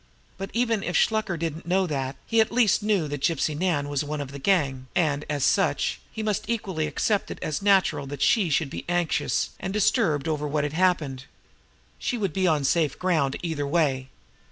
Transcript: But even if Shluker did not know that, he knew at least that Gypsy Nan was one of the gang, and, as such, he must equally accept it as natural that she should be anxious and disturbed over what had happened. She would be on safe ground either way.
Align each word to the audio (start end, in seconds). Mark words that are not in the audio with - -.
But 0.39 0.49
even 0.53 0.81
if 0.81 0.97
Shluker 0.97 1.37
did 1.37 1.57
not 1.57 1.65
know 1.67 1.85
that, 1.85 2.15
he 2.25 2.37
knew 2.37 2.41
at 2.41 2.51
least 2.51 2.81
that 2.81 3.21
Gypsy 3.21 3.55
Nan 3.55 3.87
was 3.87 4.03
one 4.03 4.19
of 4.19 4.31
the 4.31 4.39
gang, 4.39 4.87
and, 4.95 5.23
as 5.29 5.43
such, 5.45 5.99
he 6.11 6.23
must 6.23 6.49
equally 6.49 6.87
accept 6.87 7.29
it 7.29 7.37
as 7.43 7.61
natural 7.61 8.07
that 8.07 8.23
she 8.23 8.49
should 8.49 8.71
be 8.71 8.83
anxious 8.89 9.51
and 9.59 9.71
disturbed 9.71 10.27
over 10.27 10.47
what 10.47 10.63
had 10.63 10.73
happened. 10.73 11.25
She 11.99 12.17
would 12.17 12.33
be 12.33 12.47
on 12.47 12.63
safe 12.63 12.97
ground 12.97 13.37
either 13.43 13.67
way. 13.67 14.09